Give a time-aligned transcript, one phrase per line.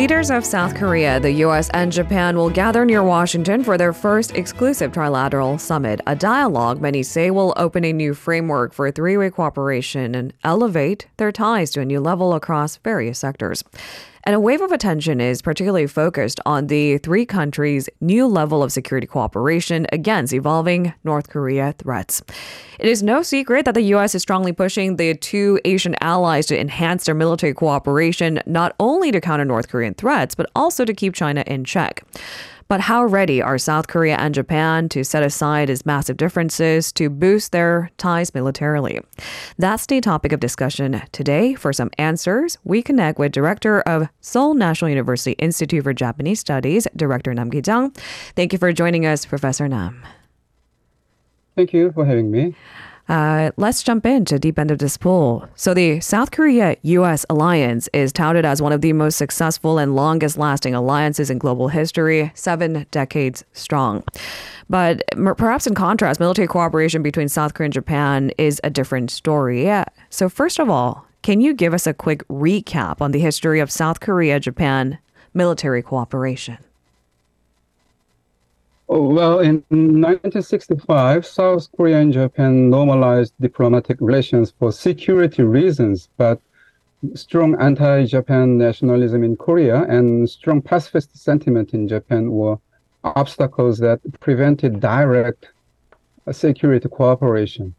[0.00, 4.34] Leaders of South Korea, the US, and Japan will gather near Washington for their first
[4.34, 9.28] exclusive trilateral summit, a dialogue many say will open a new framework for three way
[9.28, 13.62] cooperation and elevate their ties to a new level across various sectors.
[14.24, 18.70] And a wave of attention is particularly focused on the three countries' new level of
[18.70, 22.22] security cooperation against evolving North Korea threats.
[22.78, 24.14] It is no secret that the U.S.
[24.14, 29.20] is strongly pushing the two Asian allies to enhance their military cooperation, not only to
[29.20, 32.04] counter North Korean threats, but also to keep China in check.
[32.70, 37.10] But how ready are South Korea and Japan to set aside its massive differences to
[37.10, 39.00] boost their ties militarily?
[39.58, 41.56] That's the topic of discussion today.
[41.56, 46.86] For some answers, we connect with Director of Seoul National University Institute for Japanese Studies,
[46.94, 47.92] Director Nam Ki-jeong.
[48.36, 50.06] Thank you for joining us, Professor Nam.
[51.56, 52.54] Thank you for having me.
[53.10, 55.44] Uh, let's jump into deep end of this pool.
[55.56, 57.26] So the South Korea-U.S.
[57.28, 62.30] alliance is touted as one of the most successful and longest-lasting alliances in global history,
[62.36, 64.04] seven decades strong.
[64.68, 65.02] But
[65.36, 69.64] perhaps in contrast, military cooperation between South Korea and Japan is a different story.
[69.64, 69.86] Yeah.
[70.10, 73.72] So first of all, can you give us a quick recap on the history of
[73.72, 75.00] South Korea-Japan
[75.34, 76.58] military cooperation?
[78.92, 86.40] Oh, well, in 1965, South Korea and Japan normalized diplomatic relations for security reasons, but
[87.14, 92.58] strong anti-Japan nationalism in Korea and strong pacifist sentiment in Japan were
[93.04, 95.50] obstacles that prevented direct
[96.32, 97.76] security cooperation.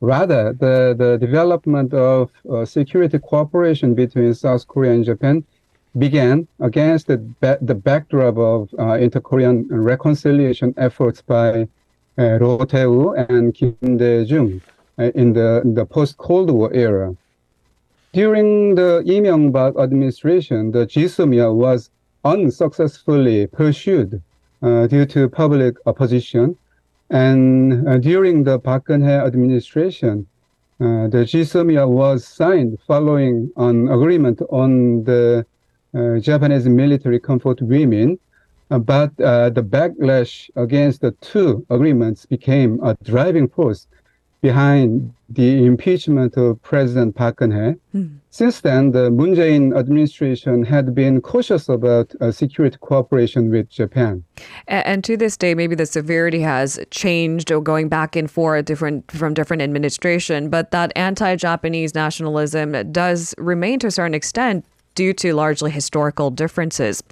[0.00, 5.44] Rather, the, the development of uh, security cooperation between South Korea and Japan
[5.98, 11.66] began against the, ba- the backdrop of uh, inter-Korean reconciliation efforts by
[12.18, 14.60] uh, Roh Tae-woo and Kim Dae-jung
[14.98, 17.16] uh, in the, the post-Cold War era.
[18.12, 21.90] During the Lee Myung-bak administration, the GSOMIA was
[22.24, 24.22] unsuccessfully pursued
[24.62, 26.56] uh, due to public opposition.
[27.08, 30.26] And uh, during the Park Geun-hye administration,
[30.80, 35.46] uh, the GSOMIA was signed following an agreement on the
[36.20, 38.18] Japanese military comfort women,
[38.70, 43.86] uh, but uh, the backlash against the two agreements became a driving force
[44.40, 47.76] behind the impeachment of President Park Geun-hye.
[47.94, 48.16] Mm.
[48.30, 54.24] Since then, the Moon Jae-in administration had been cautious about uh, security cooperation with Japan.
[54.66, 58.64] And, and, to this day, maybe the severity has changed or going back and forth
[58.64, 64.64] different from different administration, but that anti-Japanese nationalism does remain to a certain extent
[64.94, 67.02] due to largely historical differences.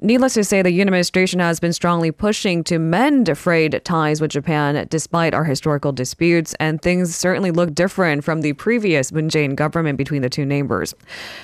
[0.00, 4.30] Needless to say, the Yoon administration has been strongly pushing to mend frayed ties with
[4.30, 9.54] Japan despite our historical disputes, and things certainly look different from the previous Moon Jae-in
[9.54, 10.94] government between the two neighbors.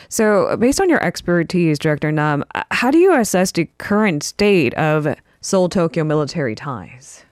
[0.08, 5.14] So, based on your expertise, Director Nam, how do you assess the current state of
[5.42, 7.24] Seoul-Tokyo military ties?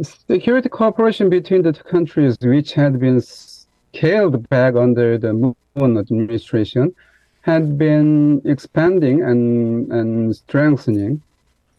[0.00, 3.20] Security cooperation between the two countries, which had been
[3.94, 6.94] scaled back under the Moon administration,
[7.42, 11.20] had been expanding and, and strengthening.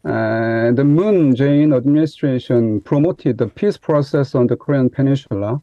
[0.05, 5.61] Uh, the Moon Jae-in administration promoted the peace process on the Korean Peninsula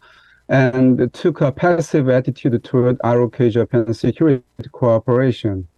[0.49, 5.69] and took a passive attitude toward ROK Japan security cooperation.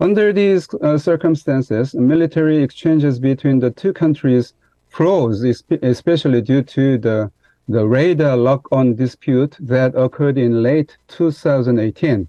[0.00, 4.52] Under these uh, circumstances, military exchanges between the two countries
[4.88, 5.44] froze,
[5.82, 7.30] especially due to the
[7.70, 12.26] the radar lock-on dispute that occurred in late 2018.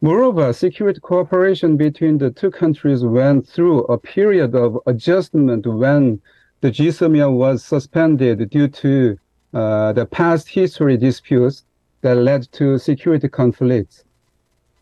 [0.00, 6.22] Moreover, security cooperation between the two countries went through a period of adjustment when
[6.62, 9.18] the GSOMIA was suspended due to
[9.52, 11.64] uh, the past history disputes
[12.00, 14.04] that led to security conflicts.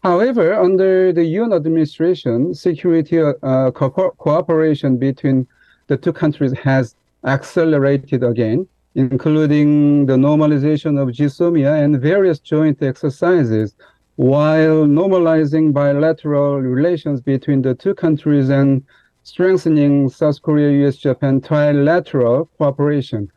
[0.04, 5.48] However, under the Yoon administration, security uh, co- cooperation between
[5.88, 6.94] the two countries has
[7.24, 13.74] accelerated again including the normalization of GSOMIA and various joint exercises,
[14.16, 18.82] while normalizing bilateral relations between the two countries and
[19.22, 23.30] strengthening South Korea, US, Japan trilateral cooperation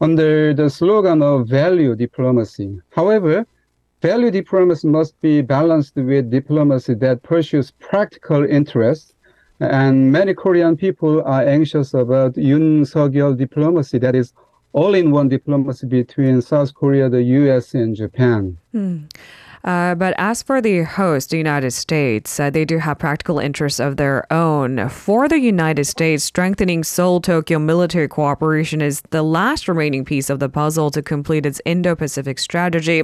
[0.00, 2.80] under the slogan of value diplomacy.
[2.90, 3.46] However,
[4.02, 9.14] value diplomacy must be balanced with diplomacy that pursues practical interests.
[9.60, 14.32] And many Korean people are anxious about Yoon Suk-yeol diplomacy that is
[14.74, 18.58] all-in-one diplomacy between South Korea, the U.S., and Japan.
[18.72, 19.04] Hmm.
[19.62, 23.80] Uh, but as for the host, the United States, uh, they do have practical interests
[23.80, 24.90] of their own.
[24.90, 30.38] For the United States, strengthening Seoul Tokyo military cooperation is the last remaining piece of
[30.38, 33.02] the puzzle to complete its Indo Pacific strategy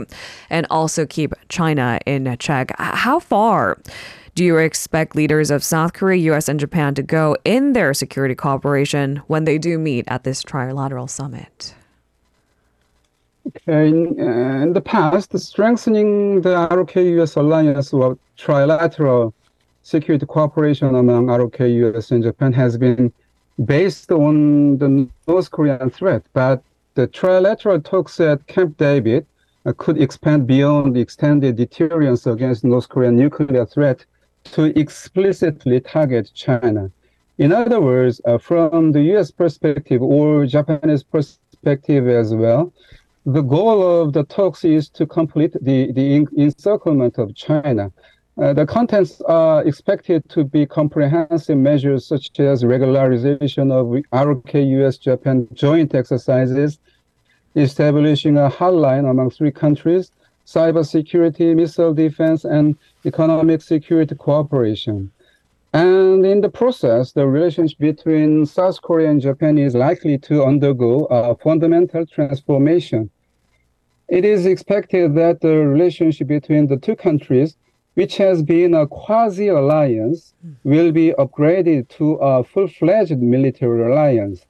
[0.50, 2.72] and also keep China in check.
[2.78, 3.78] How far
[4.34, 8.34] do you expect leaders of South Korea, US, and Japan to go in their security
[8.34, 11.74] cooperation when they do meet at this trilateral summit?
[13.46, 19.32] Okay, in, uh, in the past, strengthening the ROK US alliance or trilateral
[19.82, 23.12] security cooperation among ROK US and Japan has been
[23.64, 26.62] based on the North Korean threat, but
[26.94, 29.26] the trilateral talks at Camp David
[29.66, 34.04] uh, could expand beyond the extended deterrence against North Korean nuclear threat
[34.44, 36.90] to explicitly target China.
[37.38, 42.72] In other words, uh, from the US perspective or Japanese perspective as well,
[43.26, 47.92] the goal of the talks is to complete the, the encirclement of China.
[48.40, 54.96] Uh, the contents are expected to be comprehensive measures such as regularization of ROK US
[54.96, 56.78] Japan joint exercises,
[57.54, 60.12] establishing a hotline among three countries,
[60.52, 65.10] cybersecurity, missile defense, and economic security cooperation.
[65.72, 71.04] And in the process, the relationship between South Korea and Japan is likely to undergo
[71.04, 73.10] a fundamental transformation.
[74.08, 77.56] It is expected that the relationship between the two countries
[77.94, 80.32] which has been a quasi alliance,
[80.64, 84.46] will be upgraded to a full fledged military alliance.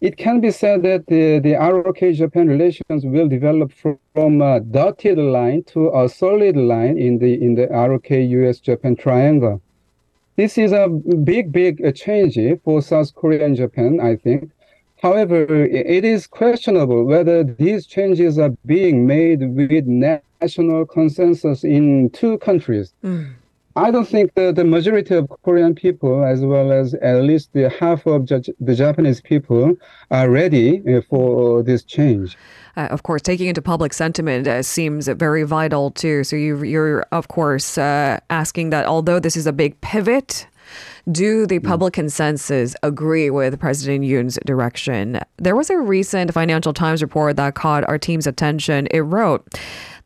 [0.00, 3.70] It can be said that the, the ROK Japan relations will develop
[4.14, 8.96] from a dotted line to a solid line in the, in the ROK US Japan
[8.96, 9.60] triangle.
[10.36, 14.50] This is a big, big change for South Korea and Japan, I think.
[15.02, 22.38] However, it is questionable whether these changes are being made with national consensus in two
[22.38, 22.94] countries.
[23.04, 23.34] Mm.
[23.76, 27.68] I don't think that the majority of Korean people, as well as at least the
[27.70, 29.76] half of the Japanese people,
[30.10, 32.36] are ready uh, for this change.
[32.76, 36.24] Uh, of course, taking into public sentiment uh, seems very vital too.
[36.24, 40.46] So you, are of course, uh, asking that although this is a big pivot
[41.10, 41.64] do the mm.
[41.64, 45.18] public consensus agree with President Yoon's direction?
[45.38, 48.86] There was a recent Financial Times report that caught our team's attention.
[48.90, 49.58] It wrote,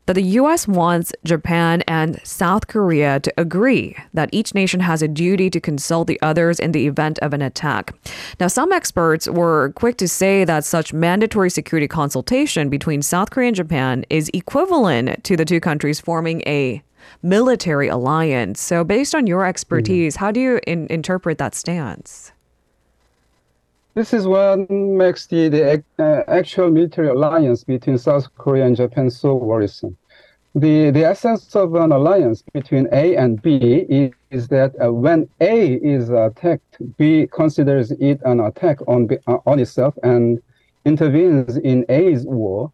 [0.05, 0.67] that the U.S.
[0.67, 6.07] wants Japan and South Korea to agree that each nation has a duty to consult
[6.07, 7.93] the others in the event of an attack.
[8.39, 13.47] Now, some experts were quick to say that such mandatory security consultation between South Korea
[13.47, 16.83] and Japan is equivalent to the two countries forming a
[17.21, 18.61] military alliance.
[18.61, 20.19] So, based on your expertise, mm.
[20.19, 22.31] how do you in- interpret that stance?
[23.95, 29.09] This is what makes the, the uh, actual military alliance between South Korea and Japan
[29.09, 29.95] so worrisome.
[30.53, 33.55] The, the essence of an alliance between A and B
[33.87, 39.37] is, is that uh, when A is attacked, B considers it an attack on, uh,
[39.45, 40.41] on itself and
[40.83, 42.73] intervenes in A's war.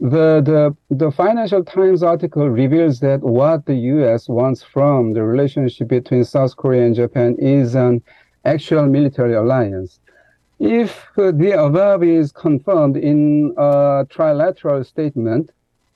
[0.00, 5.86] The, the, the Financial Times article reveals that what the US wants from the relationship
[5.86, 8.02] between South Korea and Japan is an
[8.44, 10.00] actual military alliance.
[10.58, 15.50] If the above is confirmed in a trilateral statement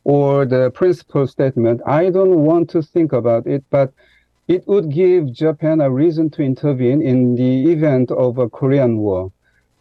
[0.05, 3.93] or the principal statement, I don't want to think about it, but
[4.49, 9.33] it would give Japan a reason to intervene in the event of a Korean War.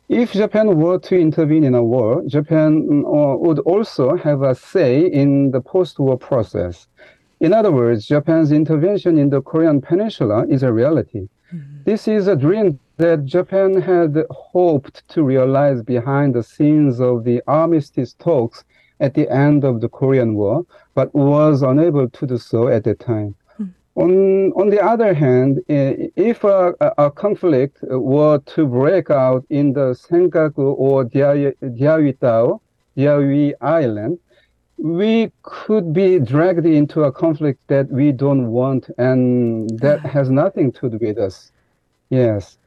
[0.07, 5.05] If Japan were to intervene in a war, Japan uh, would also have a say
[5.05, 6.87] in the post-war process.
[7.39, 11.27] In other words, Japan's intervention in the Korean Peninsula is a reality.
[11.53, 11.83] Mm-hmm.
[11.85, 17.41] This is a dream that Japan had hoped to realize behind the scenes of the
[17.47, 18.65] armistice talks
[18.99, 20.65] at the end of the Korean War,
[20.95, 23.35] but was unable to do so at the time.
[23.55, 23.67] Hmm.
[23.95, 29.95] On, on the other hand, if a, a, conflict were to break out in the
[29.95, 32.59] Senkaku or Diaoyutao,
[32.97, 34.19] Diaoyu Island,
[34.77, 40.73] we could be dragged into a conflict that we don't want and that has nothing
[40.73, 41.53] to do with us.
[42.09, 42.57] Yes.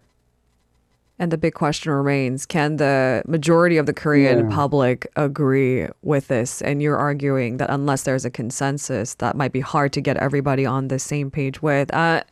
[1.18, 4.54] And the big question remains can the majority of the Korean yeah.
[4.56, 6.62] public agree with this?
[6.62, 10.66] And you're arguing that unless there's a consensus, that might be hard to get everybody
[10.66, 11.92] on the same page with.
[11.94, 12.22] Uh,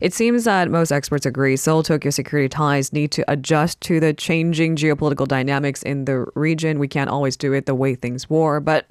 [0.00, 4.12] it seems that most experts agree Seoul Tokyo security ties need to adjust to the
[4.12, 6.78] changing geopolitical dynamics in the region.
[6.78, 8.86] We can't always do it the way things were, but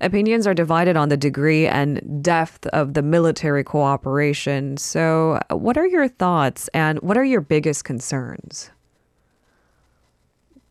[0.00, 4.76] opinions are divided on the degree and depth of the military cooperation.
[4.76, 8.70] So, what are your thoughts and what are your biggest concerns?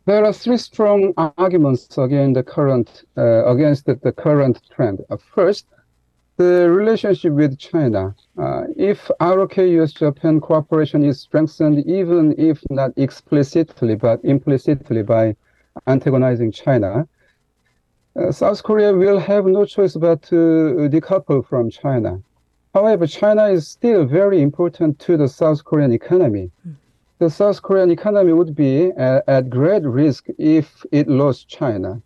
[0.04, 5.00] There are three strong arguments against the current uh, against the, the, current trend.
[5.10, 5.66] Uh, first,
[6.42, 8.14] the relationship with China.
[8.38, 15.24] Uh, if ROK US Japan cooperation is strengthened, even if not explicitly but implicitly by
[15.86, 17.06] antagonizing China,
[18.16, 22.20] uh, South Korea will have no choice but to decouple from China.
[22.74, 26.50] However, China is still very important to the South Korean economy.
[27.18, 32.02] The South Korean economy would be uh, at great risk if it lost China.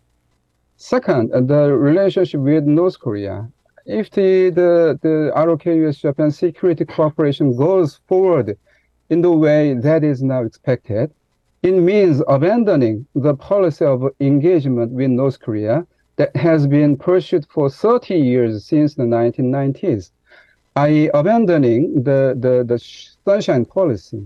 [0.77, 3.49] Second, the relationship with North Korea.
[3.87, 8.57] If the, the, the ROK US Japan security cooperation goes forward
[9.09, 11.11] in the way that is now expected,
[11.63, 17.69] it means abandoning the policy of engagement with North Korea that has been pursued for
[17.69, 20.11] 30 years since the 1990s
[20.77, 22.77] i.e., abandoning the, the, the
[23.25, 24.21] sunshine policy.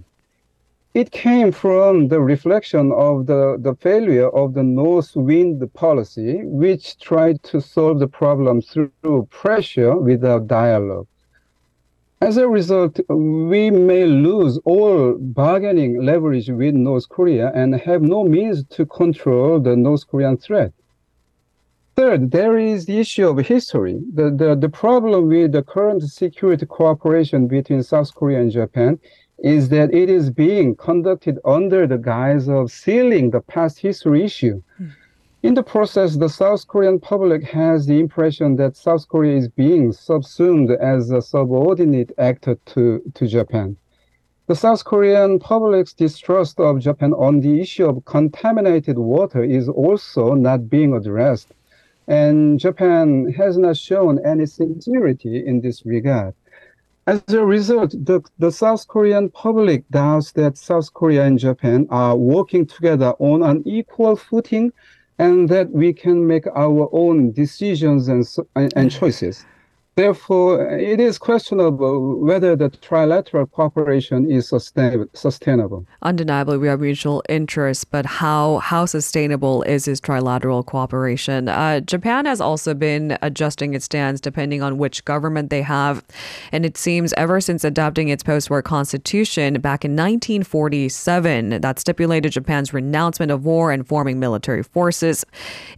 [0.93, 6.99] It came from the reflection of the, the failure of the North Wind policy, which
[6.99, 11.07] tried to solve the problem through pressure without dialogue.
[12.19, 18.25] As a result, we may lose all bargaining leverage with North Korea and have no
[18.25, 20.73] means to control the North Korean threat.
[21.95, 24.01] Third, there is the issue of history.
[24.13, 28.99] The, the, the problem with the current security cooperation between South Korea and Japan
[29.41, 34.61] is that it is being conducted under the guise of sealing the past history issue.
[34.79, 34.91] Mm.
[35.43, 39.91] In the process, the South Korean public has the impression that South Korea is being
[39.91, 43.75] subsumed as a subordinate actor to, to Japan.
[44.47, 50.35] The South Korean public's distrust of Japan on the issue of contaminated water is also
[50.35, 51.53] not being addressed
[52.07, 56.33] and Japan has not shown any sincerity in this regard.
[57.07, 62.15] As a result, the, the South Korean public doubts that South Korea and Japan are
[62.15, 64.71] working together on an equal footing
[65.17, 68.23] and that we can make our own decisions and,
[68.75, 69.45] and choices.
[69.95, 75.85] Therefore, it is questionable whether the trilateral cooperation is sustainable.
[76.01, 81.49] Undeniably, we have mutual interests, but how how sustainable is this trilateral cooperation?
[81.49, 86.05] Uh, Japan has also been adjusting its stance depending on which government they have,
[86.53, 92.73] and it seems ever since adopting its post-war constitution back in 1947 that stipulated Japan's
[92.73, 95.25] renouncement of war and forming military forces,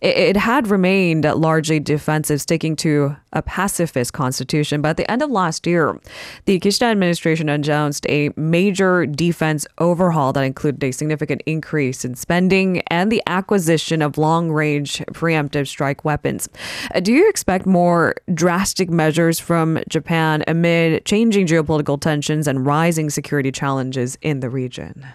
[0.01, 4.81] it, it had remained largely defensive, sticking to a pacifist constitution.
[4.81, 5.99] But at the end of last year,
[6.45, 12.81] the Kishida administration announced a major defense overhaul that included a significant increase in spending
[12.87, 16.49] and the acquisition of long range preemptive strike weapons.
[16.93, 23.09] Uh, do you expect more drastic measures from Japan amid changing geopolitical tensions and rising
[23.09, 25.05] security challenges in the region?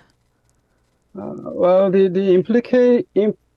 [1.19, 3.05] Uh, well, the, the implica-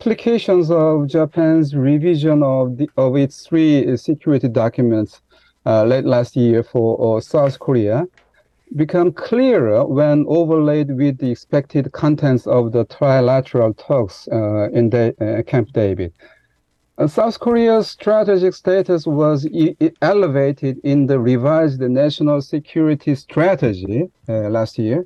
[0.01, 5.22] implications of Japan's revision of, the, of its three security documents
[5.67, 8.05] uh, late last year for uh, South Korea
[8.75, 15.43] become clearer when overlaid with the expected contents of the trilateral talks uh, in uh,
[15.46, 16.12] Camp David.
[16.98, 24.50] Uh, South Korea's strategic status was e- elevated in the revised national security strategy uh,
[24.50, 25.05] last year,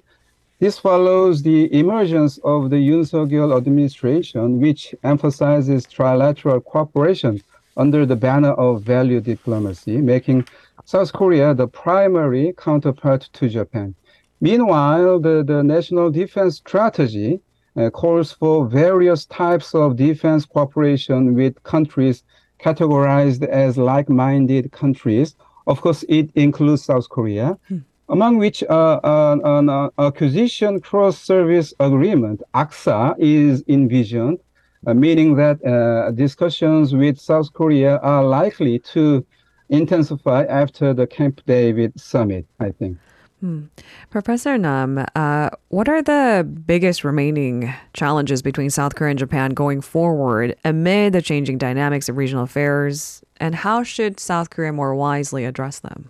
[0.66, 7.40] this follows the emergence of the Yoon Suk-yeol administration, which emphasizes trilateral cooperation
[7.78, 10.44] under the banner of value diplomacy, making
[10.84, 13.94] South Korea the primary counterpart to Japan.
[14.42, 17.42] Meanwhile, the, the national defense strategy
[17.76, 22.24] uh, calls for various types of defense cooperation with countries
[22.60, 25.36] categorized as like-minded countries.
[25.68, 27.60] Of course, it includes South Korea.
[27.68, 34.40] Hmm among which uh, an uh, acquisition cross-service agreement, ACSA, is envisioned,
[34.86, 39.26] uh, meaning that uh, discussions with South Korea are likely to
[39.70, 42.98] intensify after the Camp David summit, I think.
[43.42, 43.66] Hmm.
[44.12, 49.82] Professor Nam, uh, what are the biggest remaining challenges between South Korea and Japan going
[49.82, 55.44] forward amid the changing dynamics of regional affairs, and how should South Korea more wisely
[55.44, 56.10] address them?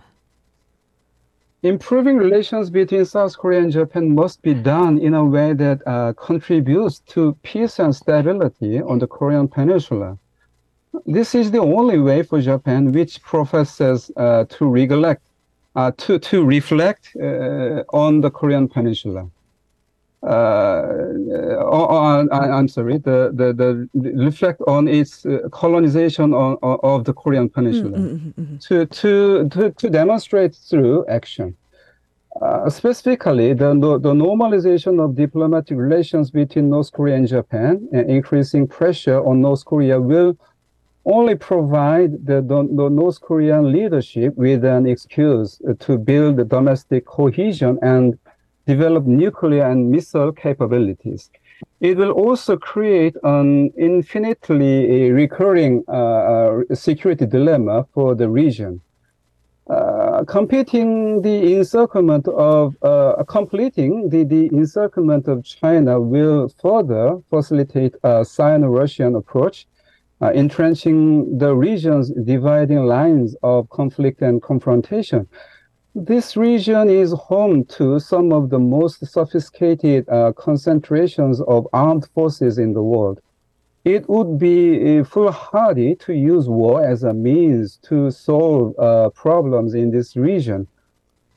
[1.65, 6.13] Improving relations between South Korea and Japan must be done in a way that uh,
[6.13, 10.17] contributes to peace and stability on the Korean Peninsula.
[11.07, 14.65] This is the only way for Japan, which professes uh, to
[15.75, 19.27] uh, to, to reflect uh, on the Korean Peninsula.
[20.25, 27.13] Uh, I'm sorry, the, the, the, reflect on its uh, colonization on, on, of the
[27.13, 28.57] Korean Peninsula mm-hmm.
[28.57, 31.55] to, to, to, to demonstrate through action.
[32.41, 38.67] Uh, specifically, the, the normalization of diplomatic relations between North Korea and Japan and increasing
[38.67, 40.35] pressure on North Korea will
[41.05, 47.77] only provide the, the, the North Korean leadership with an excuse to build domestic cohesion
[47.83, 48.17] and
[48.67, 51.29] develop nuclear and missile capabilities.
[51.79, 58.81] It will also create an infinitely recurring uh, uh, security dilemma for the region.
[59.69, 67.17] Uh, uh, competing the encirclement of uh, completing the, the encirclement of China will further
[67.29, 69.67] facilitate a Sino-Russian approach,
[70.21, 75.27] uh, entrenching the region's dividing lines of conflict and confrontation.
[75.97, 82.57] This region is home to some of the most sophisticated uh, concentrations of armed forces
[82.57, 83.21] in the world.
[83.85, 89.73] It would be uh, foolhardy to use war as a means to solve uh, problems
[89.73, 90.67] in this region.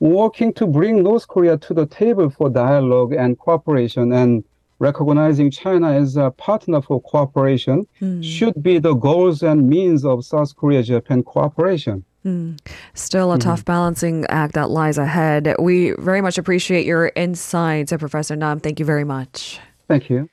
[0.01, 4.43] Working to bring North Korea to the table for dialogue and cooperation and
[4.81, 8.25] recognizing China as a partner for cooperation mm.
[8.25, 12.05] should be the goals and means of South Korea Japan cooperation.
[12.29, 12.59] Mm.
[12.95, 13.49] Still a mm-hmm.
[13.49, 15.55] tough balancing act that lies ahead.
[15.59, 18.61] We very much appreciate your insights, Professor Nam.
[18.61, 19.61] Thank you very much.
[19.89, 20.29] Thank you.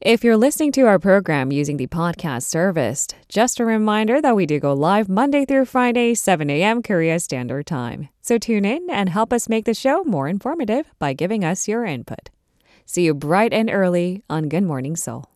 [0.00, 4.44] If you're listening to our program using the podcast service, just a reminder that we
[4.44, 6.82] do go live Monday through Friday, 7 a.m.
[6.82, 8.10] Korea Standard Time.
[8.20, 11.86] So tune in and help us make the show more informative by giving us your
[11.86, 12.28] input.
[12.84, 15.33] See you bright and early on Good Morning Seoul.